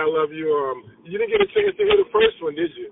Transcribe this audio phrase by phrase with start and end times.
[0.00, 0.48] I love you.
[0.48, 2.88] Um, you didn't get a chance to hear the first one, did you?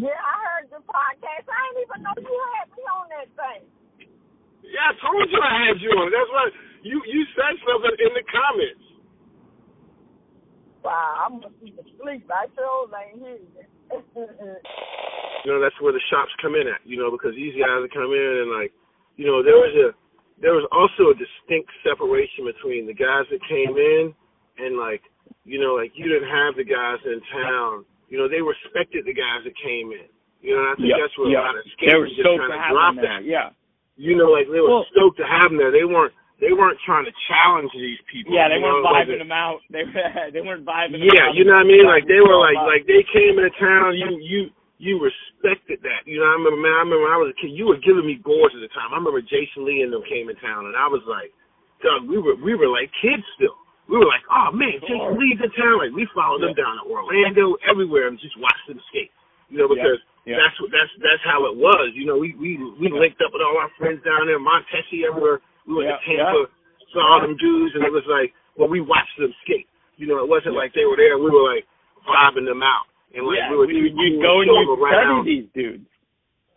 [0.00, 1.44] Yeah, I heard the podcast.
[1.44, 3.62] I didn't even know you had me on that thing.
[4.64, 6.08] Yeah, I told you I had you on.
[6.08, 6.48] That's why
[6.80, 8.84] you you said something in the comments.
[10.80, 12.24] Wow, I must be asleep.
[12.32, 13.52] I sure ain't hear you.
[15.44, 16.80] You know, that's where the shops come in at.
[16.88, 18.72] You know, because these guys come in and like,
[19.20, 19.88] you know, there was a
[20.40, 24.10] there was also a distinct separation between the guys that came in
[24.58, 25.04] and like,
[25.44, 27.84] you know, like you didn't have the guys in town.
[28.08, 30.06] You know, they respected the guys that came in.
[30.42, 31.42] You know, and I think Yep, that's where yep.
[31.42, 33.20] a lot of skaters just stoked kind to of have dropped them there.
[33.20, 33.22] that.
[33.24, 33.48] Yeah.
[33.96, 35.70] You know, like they were Well- stoked to have them there.
[35.70, 36.12] They weren't
[36.42, 38.34] they weren't trying to challenge these people.
[38.34, 39.62] Yeah, they weren't know, like vibing them out.
[39.70, 39.86] They
[40.34, 40.98] they weren't vibing.
[40.98, 41.86] them yeah, you know what I mean?
[41.86, 44.40] Like they were like like they came into town, you you
[44.82, 46.02] you respected that.
[46.10, 48.02] You know, I remember man, I remember when I was a kid, you were giving
[48.02, 48.90] me gourds at the time.
[48.90, 51.30] I remember Jason Lee and them came in town and I was like,
[51.86, 53.54] Doug, we were we were like kids still.
[53.90, 55.78] We were like, Oh man, Jason Lee's town.
[55.82, 59.10] Like we followed them down to Orlando, everywhere and just watched them skate.
[59.50, 60.38] You know, because yeah.
[60.40, 61.92] that's what that's that's how it was.
[61.94, 65.42] You know, we we we linked up with all our friends down there, Montesi everywhere.
[65.68, 66.42] We went Yeah, to Tampa,
[66.94, 69.68] saw them dudes and it was like, well we watched them skate.
[69.98, 71.66] You know, it wasn't like they were there we were like
[72.08, 72.86] vibing them out.
[73.14, 75.24] And like yeah, we were you cool go and you them study around.
[75.26, 75.86] these dudes.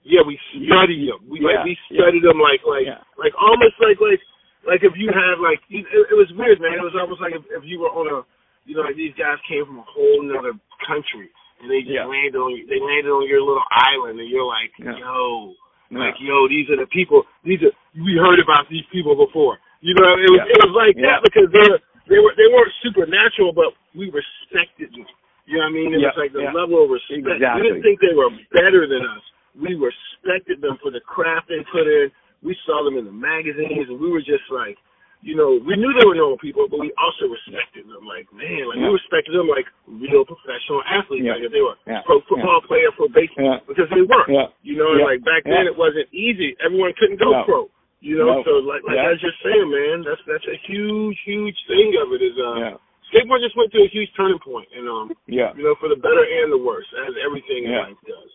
[0.06, 1.22] Yeah, we studied them.
[1.28, 1.98] We Yeah, like we yeah.
[2.00, 3.02] studied them like like Yeah.
[3.18, 4.22] like almost like like
[4.66, 6.78] like if you had like it, it was weird, man.
[6.78, 8.18] It was almost like if, if you were on a
[8.66, 11.30] you know like these guys came from a whole nother country
[11.62, 12.10] and they just Yeah.
[12.10, 14.98] landed on they landed on your little island and you're like Yeah.
[14.98, 15.54] yo.
[15.94, 16.02] Yeah.
[16.10, 19.62] like yo these are the people these are we heard about these people before.
[19.86, 22.74] You know it was it was like that because they were they were they weren't
[22.82, 25.06] supernatural but we respected them.
[25.46, 25.94] You know what I mean?
[25.94, 27.22] It was like the level of respect.
[27.22, 29.22] We didn't think they were better than us.
[29.54, 32.10] We respected them for the craft they put in.
[32.44, 34.78] We saw them in the magazines, and we were just like,
[35.26, 38.06] you know, we knew they were normal people, but we also respected them.
[38.06, 38.94] Like, man, like Yeah.
[38.94, 41.26] we respected them like real professional athletes.
[41.26, 41.34] Yeah.
[41.34, 42.02] Like if they were Yeah.
[42.06, 43.60] pro football player, pro baseball, Yeah.
[43.66, 44.26] because they were.
[44.30, 44.48] Yeah.
[44.62, 46.56] You know, and like back then it wasn't easy.
[46.62, 47.44] Everyone couldn't go No.
[47.44, 47.70] pro.
[48.02, 48.44] You know, No.
[48.44, 49.08] so like like Yeah.
[49.10, 52.56] I was just saying, man, that's that's a huge, huge thing of it is uh
[52.62, 52.78] Yeah.
[53.10, 55.56] skateboard just went through a huge turning point and um Yeah.
[55.58, 58.32] you know, for the better and the worse, as everything in life does.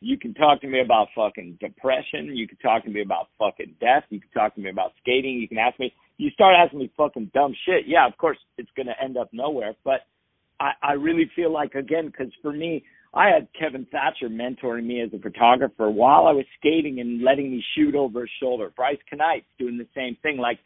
[0.00, 2.36] You can talk to me about fucking depression.
[2.36, 4.04] You can talk to me about fucking death.
[4.10, 5.38] You can talk to me about skating.
[5.38, 5.92] You can ask me.
[6.18, 7.84] You start asking me fucking dumb shit.
[7.86, 9.74] Yeah, of course it's gonna end up nowhere.
[9.84, 10.00] But
[10.60, 15.00] I, I really feel like again, because for me, I had Kevin Thatcher mentoring me
[15.00, 18.70] as a photographer while I was skating and letting me shoot over his shoulder.
[18.76, 20.38] Bryce Kanights doing the same thing.
[20.38, 20.58] Like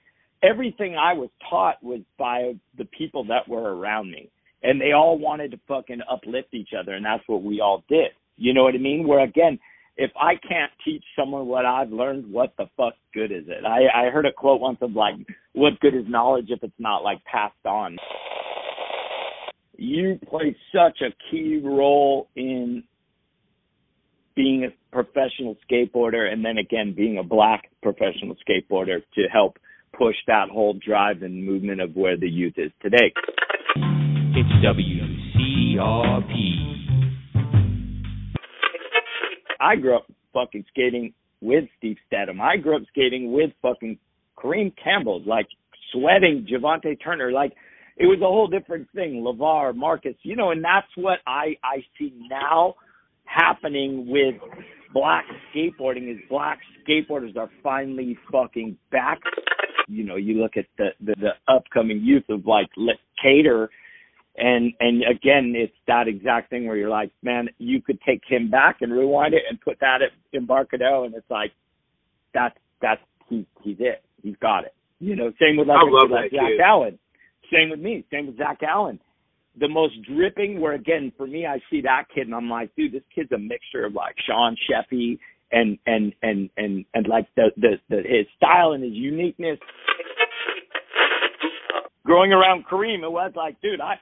[0.43, 4.31] everything I was taught was by the people that were around me,
[4.63, 8.11] and they all wanted to fucking uplift each other, and that's what we all did.
[8.37, 9.07] You know what I mean?
[9.07, 9.59] Where again,
[9.97, 13.65] if I can't teach someone what I've learned, what the fuck good is it?
[13.65, 15.15] I, I heard a quote once of like,
[15.53, 17.99] what good is knowledge if it's not like passed on?
[19.77, 22.85] You play such a key role in
[24.35, 29.59] being a professional skateboarder and then again being a black professional skateboarder to help
[29.97, 33.13] push that whole drive and movement of where the youth is today.
[34.35, 36.72] It's WCRP.
[39.63, 42.41] I grew up fucking skating with Steve Steadham.
[42.41, 43.99] I grew up skating with fucking
[44.37, 45.47] Kareem Campbell, like
[45.93, 47.31] sweating Jovontae Turner.
[47.31, 47.53] Like
[47.97, 49.23] it was a whole different thing.
[49.25, 52.75] LeVar, Marcus, you know, and that's what I I see now
[53.25, 54.35] happening with
[54.93, 55.25] black
[55.55, 59.21] skateboarding is black skateboarders are finally fucking back.
[59.89, 62.69] You know, you look at the the, the upcoming youth of like
[63.23, 63.71] Kader
[64.37, 68.51] and and again it's that exact thing where you're like man you could take him
[68.51, 71.53] back and rewind it and put that at embarcadero and it's like
[72.33, 74.03] that's that's he he's it.
[74.23, 74.75] He's got it.
[75.01, 76.61] You know same with like, love like zach kid.
[76.65, 76.99] allen.
[77.53, 78.05] Same with me.
[78.11, 79.01] Same with zach allen.
[79.59, 82.93] The most dripping where again for me i see that kid and i'm like dude
[82.93, 85.19] this kid's a mixture of like Sean Sheffey
[85.51, 89.59] and and and and and like the the, the his style and his uniqueness.
[92.05, 93.95] Growing around Kareem, it was like, dude, I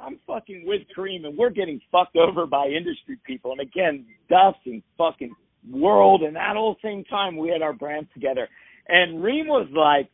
[0.00, 3.52] I'm fucking with Kareem, and we're getting fucked over by industry people.
[3.52, 5.34] And again, Duff and fucking
[5.70, 8.48] World, and that whole same time we had our brands together.
[8.86, 10.08] And Reem was like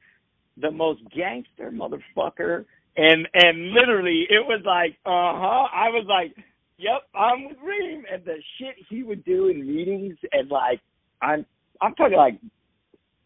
[0.56, 2.64] the most gangster motherfucker,
[2.96, 5.68] and and literally it was like, uh huh.
[5.72, 6.34] I was like,
[6.78, 10.80] yep, I'm with Reem, and the shit he would do in meetings, and like,
[11.20, 11.44] I'm
[11.80, 12.40] I'm talking like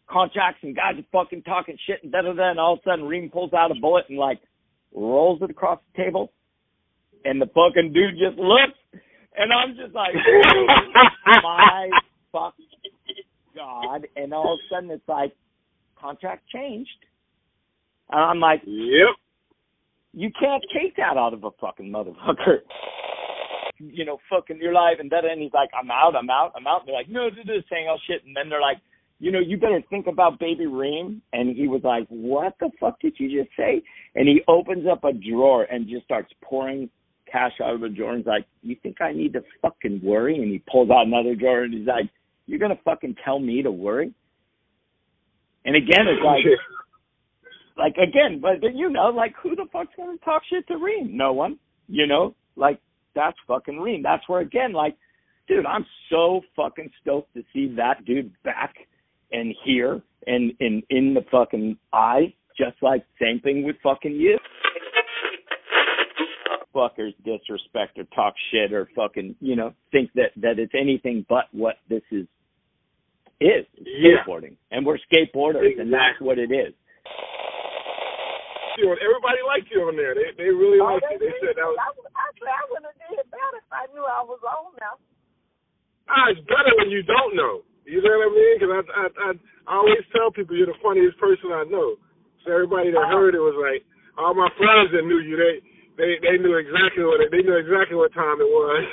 [0.09, 2.89] contracts and guys are fucking talking shit and da da da and all of a
[2.89, 4.39] sudden Reem pulls out a bullet and like
[4.93, 6.31] rolls it across the table
[7.25, 8.77] and the fucking dude just looks
[9.35, 10.13] and I'm just like
[11.43, 11.89] my
[12.31, 12.55] fuck
[13.55, 15.33] God and all of a sudden it's like
[15.99, 16.89] contract changed
[18.11, 19.15] and I'm like Yep.
[20.13, 22.65] You can't take that out of a fucking motherfucker.
[23.77, 26.67] You know, fucking you're live and then and he's like, I'm out, I'm out, I'm
[26.67, 26.81] out.
[26.81, 28.25] And they're like, no, do this, saying all shit.
[28.25, 28.79] And then they're like,
[29.19, 31.21] you know, you better think about Baby Reem.
[31.33, 33.83] And he was like, what the fuck did you just say?
[34.15, 36.89] And he opens up a drawer and just starts pouring
[37.31, 38.11] cash out of the drawer.
[38.11, 40.35] And he's like, you think I need to fucking worry?
[40.35, 42.09] And he pulls out another drawer and he's like,
[42.47, 44.13] you're going to fucking tell me to worry?
[45.65, 46.45] And again, it's like,
[47.77, 51.15] like again, but then you know, like who the fuck's gonna talk shit to Reem?
[51.15, 51.57] No one.
[51.87, 52.79] You know, like
[53.15, 54.03] that's fucking Reem.
[54.03, 54.95] That's where again, like,
[55.47, 58.75] dude, I'm so fucking stoked to see that dude back
[59.31, 62.33] and here and in in the fucking eye.
[62.57, 64.37] Just like same thing with fucking you.
[66.75, 71.45] Fuckers disrespect or talk shit or fucking you know think that that it's anything but
[71.51, 72.27] what this is
[73.41, 74.21] is Yeah.
[74.27, 76.73] skateboarding, and we're skateboarders, and that's what it is.
[78.79, 80.13] Everybody liked you on there.
[80.15, 81.31] They they really Oh, liked they you.
[81.31, 84.03] They said that was I, would- actually, I would have did better if I knew
[84.05, 84.95] I was on now.
[86.07, 87.63] ah, it's better when you don't know.
[87.89, 88.53] You know what I mean?
[88.61, 89.29] Because I, I I
[89.65, 91.97] I always tell people you're the funniest person I know.
[92.45, 93.81] So everybody that heard it was like
[94.17, 95.35] all my friends that knew you.
[95.35, 95.53] They
[95.97, 98.85] they they knew exactly what it, they knew exactly what time it was.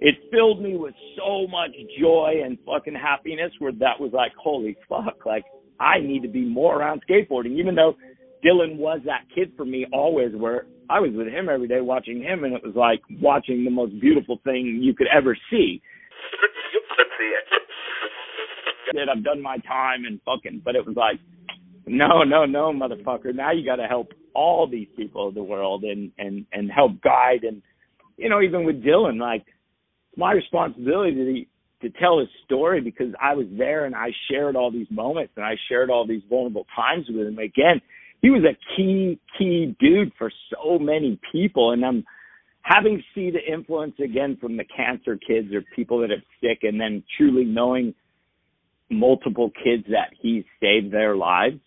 [0.00, 1.70] it filled me with so much
[2.00, 5.44] joy and fucking happiness where that was like, holy fuck, like
[5.80, 7.94] I need to be more around skateboarding, even though
[8.44, 12.22] Dylan was that kid for me always where I was with him every day watching
[12.22, 15.80] him and it was like watching the most beautiful thing you could ever see.
[18.94, 21.20] That I've done my time and fucking, but it was like,
[21.86, 23.34] no, no, no, motherfucker.
[23.34, 27.00] Now you got to help all these people of the world and and and help
[27.02, 27.62] guide and
[28.16, 29.44] you know even with Dylan, like
[30.10, 31.14] it's my responsibility
[31.80, 35.34] to to tell his story because I was there and I shared all these moments
[35.36, 37.38] and I shared all these vulnerable times with him.
[37.38, 37.80] Again,
[38.22, 42.04] he was a key key dude for so many people, and I'm
[42.62, 46.80] having see the influence again from the cancer kids or people that have sick, and
[46.80, 47.94] then truly knowing
[48.90, 51.58] multiple kids that he saved their lives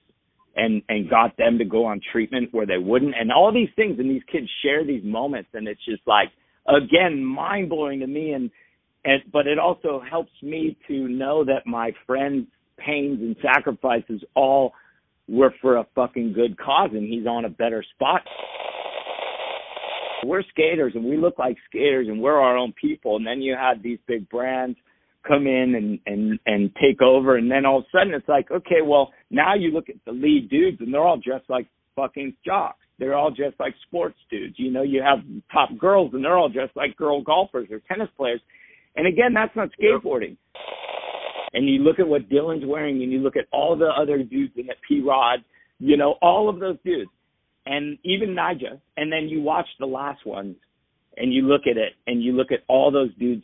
[0.56, 3.16] and and got them to go on treatment where they wouldn't.
[3.18, 6.30] And all these things and these kids share these moments and it's just like
[6.68, 8.34] again mind blowing to me.
[8.34, 8.50] And
[9.06, 12.48] and but it also helps me to know that my friends
[12.78, 14.74] pains and sacrifices all
[15.28, 18.22] were for a fucking good cause and he's on a better spot.
[20.24, 23.18] We're skaters and we look like skaters and we're our own people.
[23.18, 24.78] And then you had these big brands
[25.27, 27.38] come in and and and take over.
[27.38, 30.12] And then all of a sudden it's like okay well now you look at the
[30.12, 32.79] lead dudes and they're all dressed like fucking jocks.
[33.00, 34.56] They're all dressed like sports dudes.
[34.57, 35.19] You know you have
[35.51, 38.41] top girls and they're all dressed like girl golfers or tennis players.
[38.95, 40.38] And again that's not skateboarding.
[41.53, 44.53] And you look at what Dylan's wearing and you look at all the other dudes
[44.56, 45.39] in it P Rod
[45.80, 47.12] you know all of those dudes.
[47.65, 50.56] And even Nyjah and then you watch the last ones
[51.18, 53.44] and you look at it and you look at all those dudes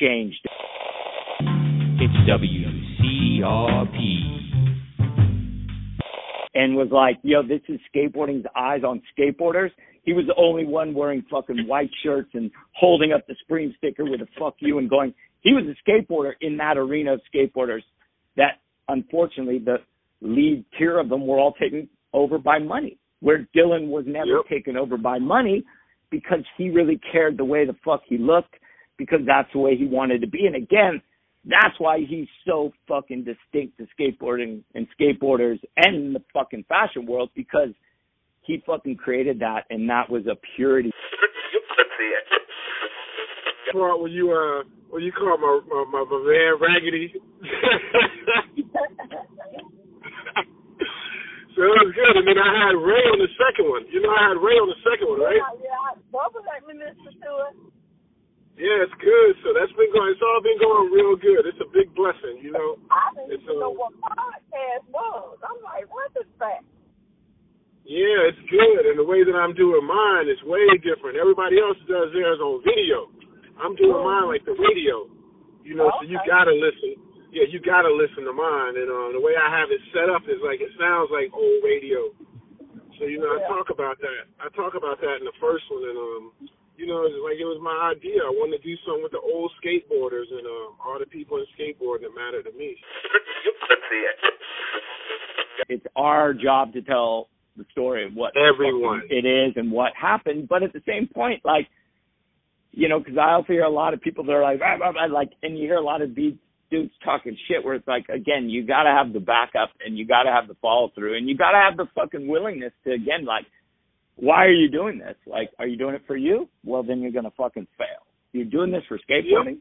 [0.00, 0.46] changed
[2.26, 3.94] WCRP.
[6.54, 9.70] and was like, yo, this is skateboarding's eyes on skateboarders.
[10.04, 14.04] He was the only one wearing fucking white shirts and holding up the Supreme sticker
[14.04, 17.82] with a fuck you and going, he was a skateboarder in that arena of skateboarders
[18.36, 19.78] that unfortunately the
[20.20, 24.46] lead tier of them were all taken over by money, where Dylan was never Yep.
[24.48, 25.64] taken over by money
[26.10, 28.54] because he really cared the way the fuck he looked
[28.96, 30.46] because that's the way he wanted to be.
[30.46, 31.02] And again,
[31.46, 37.30] that's why he's so fucking distinct to skateboarding and skateboarders and the fucking fashion world
[37.34, 37.70] because
[38.42, 40.90] he fucking created that and that was a purity.
[43.74, 47.10] part when you uh when you called my my, my, my man Raggedy.
[51.54, 52.14] so it was good.
[52.22, 53.82] And then I had Ray on the second one.
[53.90, 55.42] You know I had Ray on the second one, right?
[55.58, 55.98] Yeah, yeah.
[56.14, 57.54] Bubba let me listen to it.
[58.54, 59.32] Yeah, it's good.
[59.42, 60.14] So that's been going.
[60.14, 61.42] It's all been going real good.
[61.42, 62.78] It's a big blessing, you know.
[62.86, 65.42] I didn't even know uh, what podcast was.
[65.42, 66.62] I'm like, what is that?
[67.82, 68.82] Yeah, it's good.
[68.88, 71.18] And the way that I'm doing mine is way different.
[71.18, 73.10] Everybody else does theirs on video.
[73.58, 75.10] I'm doing mine like the radio.
[75.66, 76.94] You know, so you gotta listen.
[77.34, 78.78] Yeah, you gotta listen to mine.
[78.78, 81.58] And uh, the way I have it set up is like it sounds like old
[81.66, 82.14] radio.
[83.02, 84.30] So you know, I talk about that.
[84.38, 86.24] I talk about that in the first one, and um,
[86.76, 88.22] you know, like it was my idea.
[88.22, 91.46] I wanted to do something with the old skateboarders and um, all the people in
[91.54, 92.76] skateboarding that matter to me.
[93.70, 99.02] Let's see it It's our job to tell the story of what Everyone.
[99.10, 100.48] it is and what happened.
[100.48, 101.68] But at the same point, like,
[102.72, 104.92] you know, because I also hear a lot of people that are like, "Ah, ah,
[104.98, 106.34] ah," like, and you hear a lot of these
[106.70, 110.04] dudes talking shit where it's like, again, you got to have the backup and you
[110.04, 112.92] got to have the follow through and you got to have the fucking willingness to,
[112.92, 113.44] again, like,
[114.16, 115.16] why are you doing this?
[115.26, 116.48] Like, are you doing it for you?
[116.64, 118.06] Well, then you're gonna fucking fail.
[118.32, 119.58] You're doing this for skateboarding.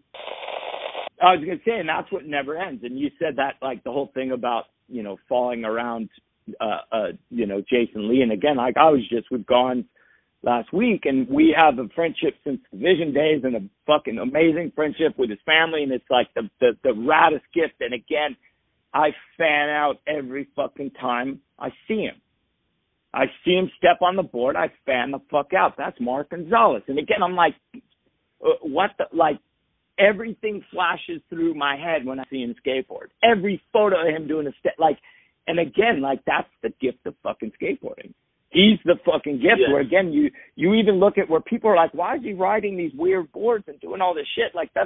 [1.22, 2.84] I was gonna say, and that's what never ends.
[2.84, 6.10] And you said that like the whole thing about you know falling around,
[6.60, 8.22] uh, uh, you know Jason Lee.
[8.22, 9.86] And again, like I was just with Gonz
[10.44, 15.18] last week, and we have a friendship since Division days, and a fucking amazing friendship
[15.18, 15.84] with his family.
[15.84, 17.76] And it's like the the the raddest gift.
[17.80, 18.36] And again,
[18.94, 22.22] I fan out every fucking time I see him.
[23.14, 24.56] I see him step on the board.
[24.56, 25.76] I fan the fuck out.
[25.78, 26.84] That's Mark Gonzales.
[26.88, 27.56] And again, I'm like,
[28.44, 29.40] uh, what the like
[30.00, 33.08] everything flashes through my head when I see him skateboard.
[33.24, 34.98] Every photo of him doing a step, like,
[35.48, 38.14] and again, like that's the gift of fucking skateboarding.
[38.50, 39.60] He's the fucking gift.
[39.60, 39.70] Yes.
[39.72, 42.78] Where again, you you even look at where people are like, why is he riding
[42.78, 44.86] these weird boards and doing all this shit like that?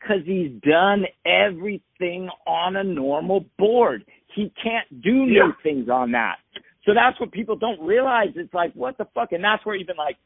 [0.00, 4.04] Because he's done everything on a normal board.
[4.34, 6.36] He can't do new things on that.
[6.84, 8.28] So that's what people don't realize.
[8.36, 9.32] It's like, what the fuck?
[9.32, 10.16] And that's where even like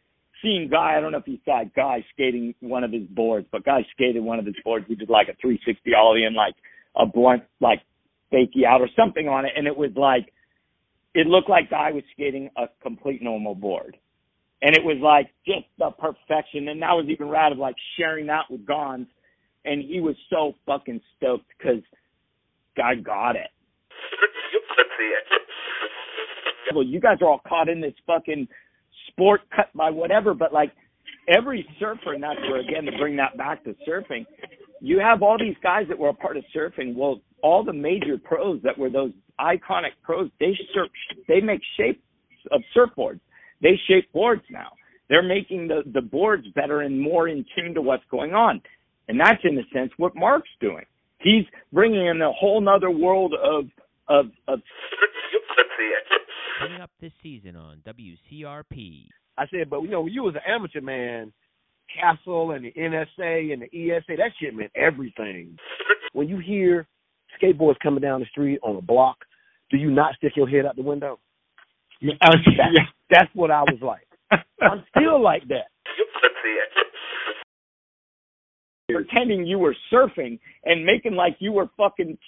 [0.42, 3.64] seeing Guy, I don't know if you saw Guy skating one of his boards, but
[3.64, 4.86] Guy skated one of his boards.
[4.88, 6.54] He did like a 360 ollie and like
[6.96, 7.80] a blunt, like
[8.32, 9.52] fakie out or something on it.
[9.56, 10.32] And it was like,
[11.14, 13.96] it looked like Guy was skating a complete normal board.
[14.60, 16.68] And it was like just the perfection.
[16.68, 19.06] And that was even rad of like sharing that with Gonz.
[19.64, 21.82] And he was so fucking stoked because
[22.76, 23.50] Guy got it.
[24.76, 25.47] Let's see it.
[26.74, 28.48] Well, you guys are all caught in this fucking
[29.08, 30.72] sport cut by whatever, but like
[31.28, 34.26] every surfer, and that's where again to bring that back to surfing,
[34.80, 36.94] you have all these guys that were a part of surfing.
[36.94, 40.90] Well, all the major pros that were those iconic pros, they surf,
[41.26, 42.02] they make shapes
[42.50, 43.20] of surfboards.
[43.60, 44.70] They shape boards now.
[45.08, 48.60] They're making the the boards better and more in tune to what's going on,
[49.08, 50.84] and that's in a sense what Mark's doing.
[51.18, 53.64] He's bringing in a whole nother world of
[54.08, 54.60] of of
[56.58, 59.06] Coming up this season on WCRP.
[59.36, 61.32] I said, but you know, when you was an amateur man,
[61.94, 65.56] Castle and the NSA and the ESA, that shit meant everything.
[66.12, 66.86] When you hear
[67.40, 69.18] skateboards coming down the street on a block,
[69.70, 71.18] do you not stick your head out the window?
[72.56, 74.06] That, That's what I was like.
[74.60, 75.68] I'm still like that.
[78.90, 82.18] pretending you were surfing and making like you were fucking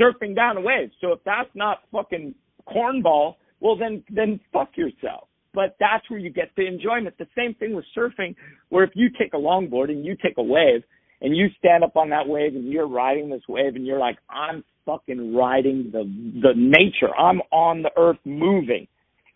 [0.00, 0.90] surfing down a wave.
[1.00, 2.34] So if that's not fucking
[2.68, 5.28] cornball, well then then fuck yourself.
[5.54, 7.16] But that's where you get the enjoyment.
[7.18, 8.34] The same thing with surfing,
[8.70, 10.82] where if you take a longboard and you take a wave
[11.20, 14.16] and you stand up on that wave and you're riding this wave and you're like,
[14.30, 16.04] I'm fucking riding the
[16.42, 17.14] the nature.
[17.16, 18.88] I'm on the earth moving.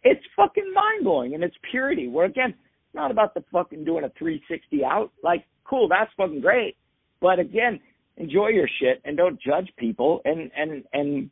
[0.02, 2.08] It's fucking mind blowing and it's purity.
[2.08, 5.12] Where again, it's not about the fucking doing a 360 out.
[5.22, 6.76] Like, cool, that's fucking great.
[7.20, 7.80] But again,
[8.16, 11.30] enjoy your shit and don't judge people and and and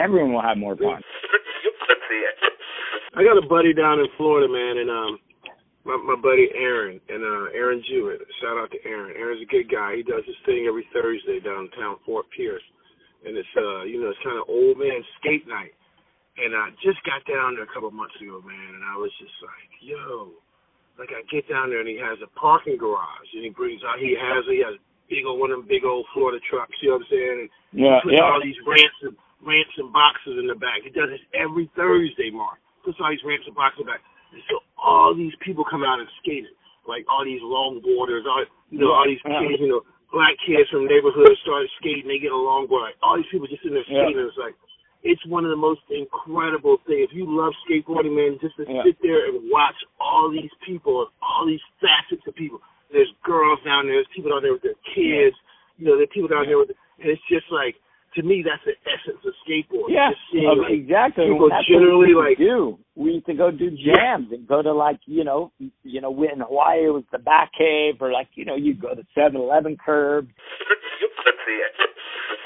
[0.00, 1.02] everyone will have more fun.
[3.16, 5.12] I got a buddy down in Florida, man, and um,
[5.84, 8.22] my my buddy Aaron and uh Aaron Jewett.
[8.40, 9.16] Shout out to Aaron.
[9.18, 9.96] Aaron's a good guy.
[9.98, 12.62] He does his thing every Thursday downtown Fort Pierce,
[13.26, 15.74] and it's uh you know it's kind of old man skate night.
[16.38, 19.34] And I just got down there a couple months ago, man, and I was just
[19.42, 20.30] like, yo,
[20.96, 23.98] like I get down there and he has a parking garage, and he brings out
[23.98, 24.78] he has he has
[25.10, 26.78] big old one of them big old Florida trucks.
[26.80, 27.36] You know what I'm saying?
[27.42, 28.24] And Yeah, puts yeah.
[28.30, 30.84] all these ramps and ramps and boxes in the back.
[30.84, 32.58] He does this every Thursday, Mark.
[32.84, 34.04] Puts all these ramps and boxes in the back.
[34.32, 36.56] And so all these people come out and skate it.
[36.86, 39.82] Like all these longboarders, all you know, all these kids, you know,
[40.12, 42.94] black kids from neighborhoods started skating, they get a longboard.
[42.94, 44.08] Like all these people just in there Yeah.
[44.10, 44.54] It's like
[45.02, 47.08] it's one of the most incredible things.
[47.08, 48.84] If you love skateboarding, man, just to Yeah.
[48.84, 52.60] sit there and watch all these people, and all these facets of people.
[52.92, 55.36] There's girls down there, there's people down there with their kids,
[55.78, 57.76] you know, there's people down there with, and it's just like,
[58.14, 59.94] to me, that's the essence of skateboarding.
[59.94, 61.26] Yeah, seeing, um, like, exactly.
[61.30, 62.78] people That's generally, what we like- do.
[62.96, 65.52] We used to go do jams and go to like you know,
[65.84, 68.94] you know, in Hawaii it was the back cave or like you know you go
[68.94, 70.28] to Seven Eleven curb.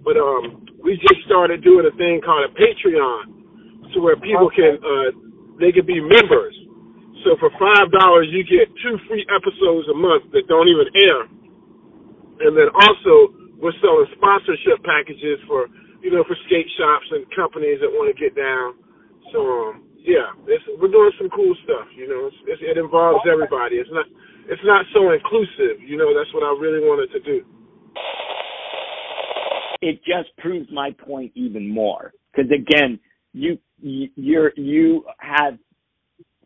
[0.04, 4.76] But um, we just started doing a thing called a Patreon, so where people can
[4.84, 5.10] uh,
[5.58, 6.54] they can be members.
[7.24, 11.20] So for five dollars, you get two free episodes a month that don't even air,
[12.46, 15.68] and then also we're selling sponsorship packages for
[16.02, 18.74] you know for skate shops and companies that want to get down.
[19.32, 20.32] So um, yeah,
[20.78, 21.88] we're doing some cool stuff.
[21.96, 23.76] You know, it's, it's, it involves everybody.
[23.76, 24.06] It's not
[24.48, 25.80] it's not so inclusive.
[25.80, 27.44] You know, that's what I really wanted to do.
[29.80, 32.98] It just proves my point even more because again,
[33.32, 35.58] you you you're, you had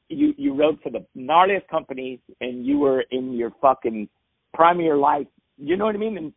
[0.09, 4.09] you you wrote for the gnarliest companies and you were in your fucking
[4.55, 5.27] prime of your life.
[5.57, 6.17] You know what I mean?
[6.17, 6.33] And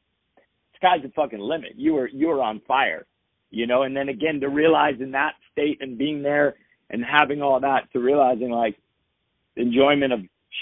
[0.82, 1.74] sky's the fucking limit.
[1.76, 3.06] You were you were on fire,
[3.50, 3.84] you know.
[3.84, 6.56] And then again, to realize in that state and being there
[6.90, 8.76] and having all that, to realizing like
[9.56, 10.20] enjoyment of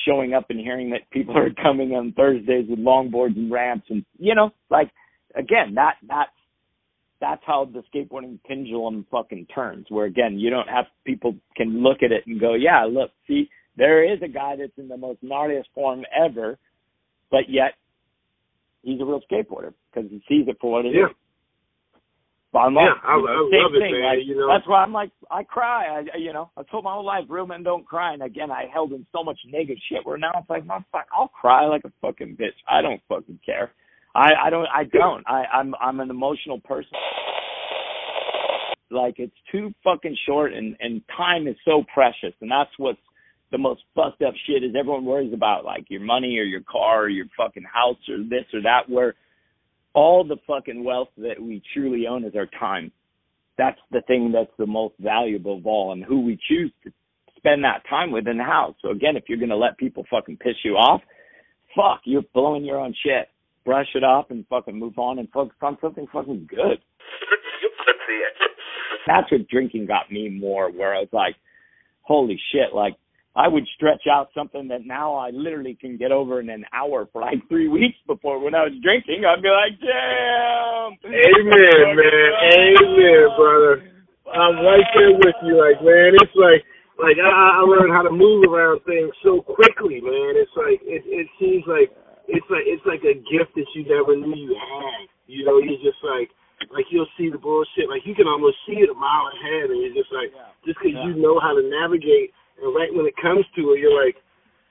[0.08, 4.06] showing up and hearing that people are coming on Thursdays with longboards and ramps and
[4.18, 4.92] you know, like
[5.36, 6.32] again, that that's
[7.22, 9.86] that's how the skateboarding pendulum fucking turns.
[9.90, 13.50] Where again, you don't have people can look at it and go, yeah, look, see,
[13.78, 16.58] there is a guy that's in the most gnarliest form ever,
[17.32, 17.74] but yet
[18.84, 21.06] he's a real skateboarder because he sees it for what it Yeah.
[21.08, 21.12] is.
[22.52, 23.92] Bottom line, Yeah, I- you know, I same love it, thing.
[23.92, 24.48] man, Like, you know.
[24.48, 26.00] That's why I'm like, I cry.
[26.14, 28.14] I, you know, I told my whole life, real men don't cry.
[28.14, 30.04] And again, I held in so much negative shit.
[30.04, 32.58] Where now it's like, motherfucker, I'll cry like a fucking bitch.
[32.68, 33.72] I don't fucking care.
[34.16, 34.68] I, I don't.
[34.74, 35.24] I don't.
[35.28, 36.98] I, I'm, I'm an emotional person.
[38.90, 42.98] Like it's too fucking short, and and time is so precious, and that's what's
[43.52, 47.04] the most fucked up shit is everyone worries about like your money or your car
[47.04, 48.90] or your fucking house or this or that.
[48.90, 49.16] Where
[49.94, 52.92] all the fucking wealth that we truly own is our time.
[53.58, 56.94] That's the thing that's the most valuable of all, and who we choose to
[57.36, 58.76] spend that time with and how.
[58.82, 61.02] So again, if you're gonna let people fucking piss you off,
[61.76, 63.28] fuck, you're blowing your own shit.
[63.66, 66.80] Brush it off and fucking move on and focus on something fucking good.
[69.06, 71.36] That's what drinking got me more, where I was like,
[72.02, 72.96] holy shit, like
[73.40, 77.08] I would stretch out something that now I literally can get over in an hour
[77.08, 80.92] for like three weeks before when I was drinking, I'd be like, damn.
[81.08, 82.30] Amen, man.
[82.52, 83.74] Amen, brother.
[84.28, 85.56] I'm right there with you.
[85.56, 86.68] Like, man, it's like,
[87.00, 90.36] like I, I learned how to move around things so quickly, man.
[90.36, 91.96] It's like it, it seems like
[92.28, 95.08] it's like it's like a gift that you never knew you had.
[95.32, 96.28] You know, you're just like,
[96.76, 97.88] like you'll see the bullshit.
[97.88, 100.36] Like you can almost see it a mile ahead, and you're just like,
[100.68, 101.08] just because Yeah.
[101.08, 102.36] you know how to navigate.
[102.62, 104.16] And right when it comes to it, you're like,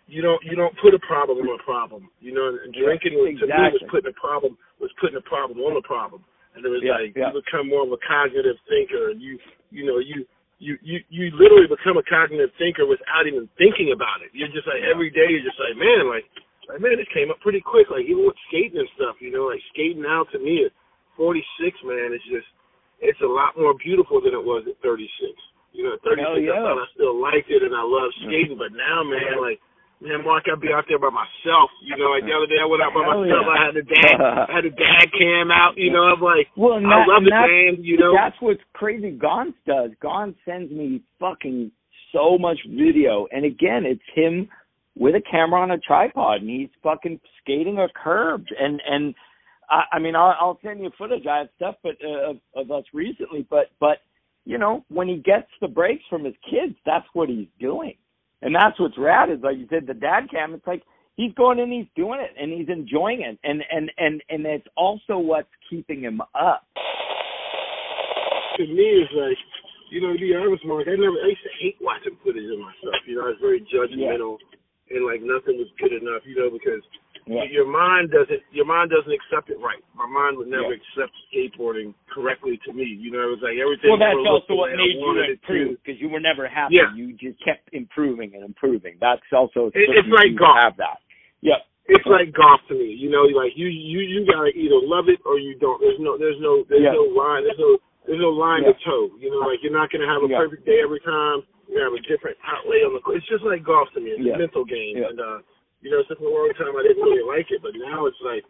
[0.08, 2.08] you don't you don't put a problem on a problem.
[2.20, 5.60] You know, and drinking was, to me was putting a problem was putting a problem
[5.60, 6.24] on a problem.
[6.56, 7.28] And it was Yeah, like yeah.
[7.28, 9.36] you become more of a cognitive thinker, and you
[9.68, 10.24] you know you
[10.58, 14.32] you you you literally become a cognitive thinker without even thinking about it.
[14.32, 16.24] You're just like every day you're just like man like
[16.72, 17.92] like man this came up pretty quick.
[17.92, 20.72] Like even with skating and stuff, you know, like skating now to me at
[21.20, 21.44] 46,
[21.84, 22.48] man, it's just
[23.04, 25.06] it's a lot more beautiful than it was at 36.
[25.72, 28.72] You know, 36 Hell I thought I still liked it and I love skating, but
[28.76, 29.60] now man like.
[30.00, 31.70] Man, Mark, I'd be out there by myself.
[31.82, 33.42] You know, like the other day I went out by Hell myself.
[33.42, 33.50] yeah.
[33.50, 35.74] I had a dad, I had the dad cam out.
[35.76, 37.82] You know, I'm like, Well, and I love that's- man.
[37.82, 39.18] You know, That's what's crazy.
[39.18, 39.90] Gonz does.
[40.00, 41.72] Gonz sends me fucking
[42.12, 44.48] so much video, and again, it's him
[44.94, 48.44] with a camera on a tripod, and he's fucking skating a curb.
[48.56, 49.16] And and
[49.68, 51.26] I, I mean, I'll, I'll send you footage.
[51.26, 53.48] I have stuff, but uh, of, of us recently.
[53.50, 53.98] But but
[54.48, 57.92] you know, when he gets the breaks from his kids, that's what he's doing,
[58.40, 59.28] and that's what's rad.
[59.28, 60.54] Is like you said, the dad cam.
[60.54, 60.82] It's like
[61.20, 64.66] he's going in, he's doing it, and he's enjoying it, and and and and it's
[64.74, 66.64] also what's keeping him up.
[68.56, 69.36] to me, it's like,
[69.92, 72.56] you know, to be honest, Mark, I never, I used to hate watching footage of
[72.56, 73.04] myself.
[73.04, 74.40] You know, I was very judgmental,
[74.88, 76.24] and like nothing was good enough.
[76.24, 76.80] You know, because
[77.28, 77.44] Yeah.
[77.50, 79.78] your mind doesn't, your mind doesn't accept it right.
[79.94, 80.80] My mind would never Yeah.
[80.80, 82.84] accept skateboarding correctly to me.
[82.84, 83.90] You know, it was like everything.
[83.92, 85.52] Well, that's also what made you wanted it to.
[85.52, 86.76] improve because you were never happy.
[86.80, 86.94] Yeah.
[86.96, 88.96] You just kept improving and improving.
[89.00, 90.58] That's also It- it's like golf.
[90.62, 90.98] have that.
[91.42, 91.64] Yep.
[91.88, 92.92] it's like golf to me.
[92.92, 95.80] You know, like you you you gotta either love it or you don't.
[95.80, 96.92] There's no there's no there's Yeah.
[96.92, 99.10] no line there's no there's no line to toe.
[99.18, 101.42] You know, like you're not gonna have a perfect day every time.
[101.68, 103.00] You have a different outlay on the.
[103.12, 104.10] It's just like golf to me.
[104.12, 104.98] It's a mental game.
[104.98, 105.08] Yeah.
[105.08, 105.38] And uh
[105.80, 108.44] you know, since a long time I didn't really like it, but now it's like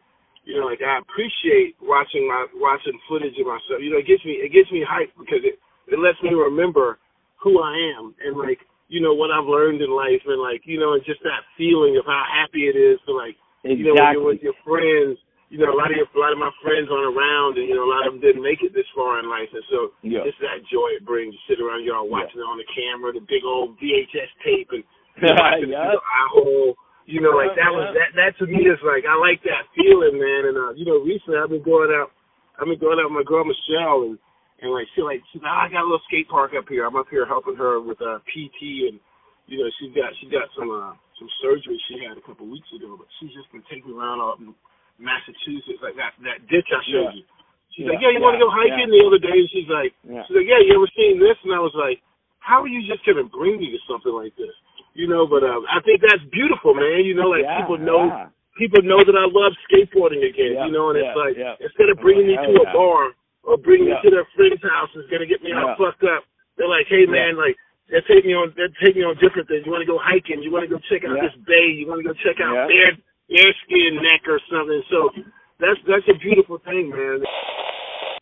[0.44, 3.84] you know, like I appreciate watching my watching footage of myself.
[3.84, 6.98] You know, it gets me it gets me hyped because it it lets me remember
[7.40, 10.80] who I am and like you know what I've learned in life and like you
[10.80, 14.12] know and just that feeling of how happy it is to like you know, when
[14.14, 15.18] you're with your friends,
[15.50, 17.74] you know, a lot of your, a lot of my friends aren't around, and you
[17.74, 20.24] know, a lot of them didn't make it this far in life, and so Yeah.
[20.24, 21.34] just that joy it brings.
[21.34, 24.84] You sit around y'all watching it on the camera, the big old VHS tape, and
[25.20, 25.96] you know, watching Yeah.
[25.96, 26.76] the eye hole.
[27.08, 28.12] You know, like that was that.
[28.20, 30.52] That to me is like I like that feeling, man.
[30.52, 32.12] And uh, you know, recently I've been going out.
[32.60, 34.20] I've been going out with my girl Michelle, and
[34.60, 36.84] and like she like she, I got a little skate park up here.
[36.84, 39.00] I'm up here helping her with uh, PT, and
[39.48, 42.68] you know she's got she got some uh, some surgery she had a couple weeks
[42.76, 44.52] ago, but she's just been taking me around up in
[45.00, 47.24] Massachusetts, like that that ditch I showed Yeah.
[47.24, 47.24] you.
[47.72, 48.90] She's Yeah, like, yeah, you want to go hiking?
[48.90, 49.00] yeah.
[49.00, 50.28] The other day, and she's like, Yeah.
[50.28, 51.40] she's like, yeah, you ever seen this?
[51.46, 52.02] And I was like,
[52.44, 54.52] how are you just gonna bring me to something like this?
[54.98, 57.06] You know, but uh, I think that's beautiful, man.
[57.06, 58.34] You know, like Yeah, people know yeah.
[58.58, 60.58] people know that I love skateboarding again.
[60.58, 63.14] Yeah, you know, and it's like instead of bringing me to a bar
[63.46, 66.26] or bringing me to their friend's house is gonna get me all fucked up.
[66.58, 67.54] They're like, hey man, like
[67.87, 69.62] they take me on they take me on different things.
[69.62, 70.42] You want to go hiking?
[70.42, 71.70] You want to go check out this bay?
[71.70, 72.98] You want to go check out their
[73.30, 74.82] their skin neck or something?
[74.90, 75.14] So
[75.62, 77.22] that's that's a beautiful thing, man.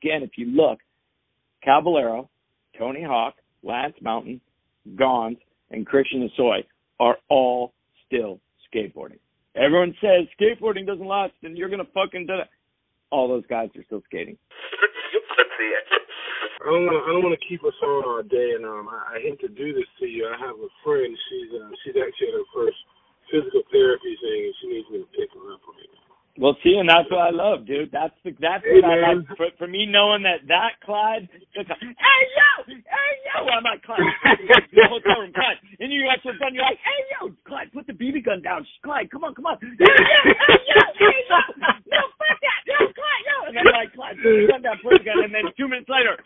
[0.05, 0.85] Again, if you look,
[1.65, 2.29] Caballero,
[2.77, 3.35] Tony Hawk,
[3.65, 4.45] Lance Mountain,
[4.95, 6.65] Gonz, and Christian Hosoi
[7.01, 7.73] are all
[8.07, 8.41] still
[8.73, 9.19] skateboarding.
[9.55, 12.49] Everyone says skateboarding doesn't last and you're gonna fucking do it.
[13.11, 14.37] All those guys are still skating.
[16.67, 19.15] I don't want I don't want to keep us on all day, and um, I,
[19.15, 20.27] I hate to do this to you.
[20.27, 21.15] I have a friend.
[21.31, 22.81] She's uh, she's actually at her first
[23.31, 26.06] physical therapy thing, and she needs me to pick her up right now.
[26.38, 27.92] Well, see, and that's what I love, dude.
[27.92, 29.25] That's the, that's Hey, what I man.
[29.29, 29.37] like.
[29.37, 33.83] For, for me, knowing that that Clyde, it's like, hey yo, hey yo, I'm like
[33.83, 34.01] Clyde,
[34.72, 36.53] the hotel room, Clyde, and you actually done.
[36.55, 38.66] You're like, hey yo, Clyde, put the BB gun down.
[38.85, 39.57] Clyde, come on, come on.
[39.64, 41.38] Hey yo, hey yo, hey yo,
[41.88, 43.37] no fuck that, no Clyde, no.
[43.49, 45.88] And then like Clyde, put the gun down, put the gun, and then two minutes
[45.88, 46.16] later,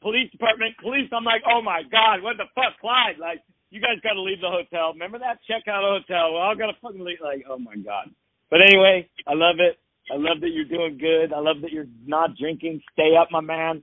[0.00, 1.08] police department, police.
[1.12, 3.18] I'm like, oh my god, what the fuck, Clyde?
[3.20, 4.92] Like, you guys got to leave the hotel.
[4.92, 5.38] Remember that?
[5.46, 6.32] Check out hotel.
[6.34, 7.20] We all got to fucking leave.
[7.22, 8.10] Like, oh my god.
[8.50, 9.78] But anyway, I love it.
[10.10, 11.32] I love that you're doing good.
[11.32, 12.82] I love that you're not drinking.
[12.92, 13.82] Stay up, my man.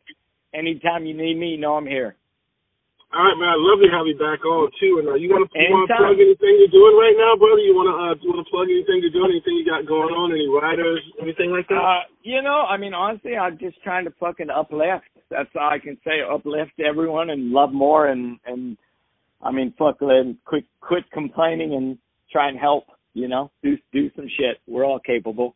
[0.53, 2.15] Anytime you need me, you know I'm here.
[3.15, 3.55] All right, man.
[3.55, 4.99] I'd love to have you back on too.
[4.99, 7.63] And uh, you want to you want to plug anything you're doing right now, brother?
[7.63, 9.31] You want to uh, you want to plug anything you're doing?
[9.31, 10.35] Anything you got going on?
[10.35, 10.99] Any riders?
[11.23, 11.79] Anything like that?
[11.79, 15.07] Uh, you know, I mean, honestly, I'm just trying to fucking uplift.
[15.31, 16.19] That's all I can say.
[16.19, 18.75] Uplift everyone and love more and and
[19.39, 22.91] I mean, fuck, let quit quit complaining and try and help.
[23.17, 24.59] You know, do do some shit.
[24.67, 25.55] We're all capable.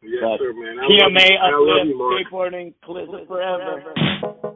[0.00, 0.78] yes, but sir, man.
[0.78, 1.36] I love you.
[1.36, 2.14] I love you, Mark.
[2.24, 3.92] skateboarding, clip forever.
[3.94, 4.47] I